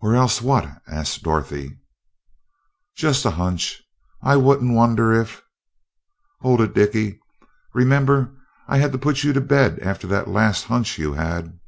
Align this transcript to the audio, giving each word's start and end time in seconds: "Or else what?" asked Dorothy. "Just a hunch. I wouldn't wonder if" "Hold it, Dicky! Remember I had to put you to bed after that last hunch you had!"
"Or 0.00 0.14
else 0.16 0.40
what?" 0.40 0.66
asked 0.86 1.22
Dorothy. 1.24 1.76
"Just 2.96 3.26
a 3.26 3.32
hunch. 3.32 3.82
I 4.22 4.34
wouldn't 4.34 4.72
wonder 4.74 5.12
if" 5.12 5.42
"Hold 6.40 6.62
it, 6.62 6.72
Dicky! 6.74 7.20
Remember 7.74 8.32
I 8.66 8.78
had 8.78 8.92
to 8.92 8.98
put 8.98 9.24
you 9.24 9.34
to 9.34 9.42
bed 9.42 9.78
after 9.80 10.06
that 10.06 10.26
last 10.26 10.64
hunch 10.64 10.96
you 10.98 11.12
had!" 11.12 11.60